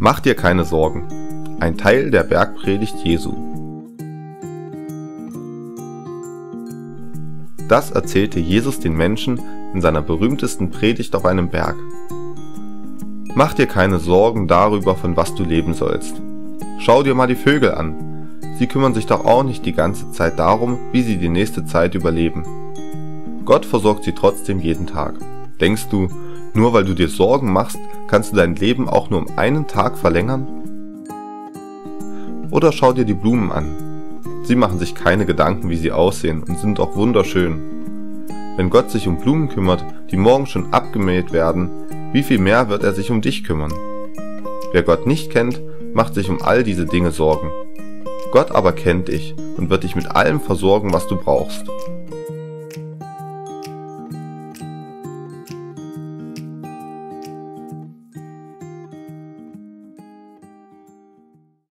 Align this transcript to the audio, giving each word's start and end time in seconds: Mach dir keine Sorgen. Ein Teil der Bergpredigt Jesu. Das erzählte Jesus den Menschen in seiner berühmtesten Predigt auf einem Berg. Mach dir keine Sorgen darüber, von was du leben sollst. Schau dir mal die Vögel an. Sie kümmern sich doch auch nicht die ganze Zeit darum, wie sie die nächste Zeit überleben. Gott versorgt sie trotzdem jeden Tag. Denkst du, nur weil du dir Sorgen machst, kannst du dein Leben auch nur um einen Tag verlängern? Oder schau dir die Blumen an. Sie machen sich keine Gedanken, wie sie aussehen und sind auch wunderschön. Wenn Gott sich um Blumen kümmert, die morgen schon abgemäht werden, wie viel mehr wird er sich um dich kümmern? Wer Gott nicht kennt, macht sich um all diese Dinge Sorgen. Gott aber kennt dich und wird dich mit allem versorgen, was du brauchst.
Mach 0.00 0.20
dir 0.20 0.36
keine 0.36 0.64
Sorgen. 0.64 1.08
Ein 1.58 1.76
Teil 1.76 2.12
der 2.12 2.22
Bergpredigt 2.22 2.94
Jesu. 3.02 3.34
Das 7.68 7.90
erzählte 7.90 8.38
Jesus 8.38 8.78
den 8.78 8.96
Menschen 8.96 9.40
in 9.74 9.80
seiner 9.80 10.00
berühmtesten 10.00 10.70
Predigt 10.70 11.16
auf 11.16 11.24
einem 11.24 11.48
Berg. 11.48 11.74
Mach 13.34 13.54
dir 13.54 13.66
keine 13.66 13.98
Sorgen 13.98 14.46
darüber, 14.46 14.94
von 14.94 15.16
was 15.16 15.34
du 15.34 15.42
leben 15.42 15.74
sollst. 15.74 16.22
Schau 16.78 17.02
dir 17.02 17.16
mal 17.16 17.26
die 17.26 17.34
Vögel 17.34 17.74
an. 17.74 18.38
Sie 18.56 18.68
kümmern 18.68 18.94
sich 18.94 19.06
doch 19.06 19.24
auch 19.24 19.42
nicht 19.42 19.66
die 19.66 19.72
ganze 19.74 20.12
Zeit 20.12 20.38
darum, 20.38 20.78
wie 20.92 21.02
sie 21.02 21.16
die 21.16 21.28
nächste 21.28 21.66
Zeit 21.66 21.96
überleben. 21.96 22.44
Gott 23.44 23.66
versorgt 23.66 24.04
sie 24.04 24.12
trotzdem 24.12 24.60
jeden 24.60 24.86
Tag. 24.86 25.14
Denkst 25.60 25.88
du, 25.90 26.08
nur 26.58 26.72
weil 26.72 26.84
du 26.84 26.94
dir 26.94 27.08
Sorgen 27.08 27.52
machst, 27.52 27.78
kannst 28.08 28.32
du 28.32 28.36
dein 28.36 28.56
Leben 28.56 28.88
auch 28.88 29.10
nur 29.10 29.20
um 29.20 29.38
einen 29.38 29.68
Tag 29.68 29.96
verlängern? 29.96 30.48
Oder 32.50 32.72
schau 32.72 32.92
dir 32.92 33.04
die 33.04 33.14
Blumen 33.14 33.52
an. 33.52 33.76
Sie 34.42 34.56
machen 34.56 34.80
sich 34.80 34.96
keine 34.96 35.24
Gedanken, 35.24 35.70
wie 35.70 35.76
sie 35.76 35.92
aussehen 35.92 36.42
und 36.42 36.58
sind 36.58 36.80
auch 36.80 36.96
wunderschön. 36.96 37.60
Wenn 38.56 38.70
Gott 38.70 38.90
sich 38.90 39.06
um 39.06 39.20
Blumen 39.20 39.48
kümmert, 39.48 39.84
die 40.10 40.16
morgen 40.16 40.46
schon 40.46 40.72
abgemäht 40.72 41.32
werden, 41.32 41.70
wie 42.12 42.24
viel 42.24 42.38
mehr 42.38 42.68
wird 42.68 42.82
er 42.82 42.92
sich 42.92 43.12
um 43.12 43.20
dich 43.20 43.44
kümmern? 43.44 43.72
Wer 44.72 44.82
Gott 44.82 45.06
nicht 45.06 45.30
kennt, 45.30 45.60
macht 45.94 46.14
sich 46.14 46.28
um 46.28 46.42
all 46.42 46.64
diese 46.64 46.86
Dinge 46.86 47.12
Sorgen. 47.12 47.52
Gott 48.32 48.50
aber 48.50 48.72
kennt 48.72 49.06
dich 49.06 49.36
und 49.56 49.70
wird 49.70 49.84
dich 49.84 49.94
mit 49.94 50.10
allem 50.10 50.40
versorgen, 50.40 50.92
was 50.92 51.06
du 51.06 51.14
brauchst. 51.14 51.66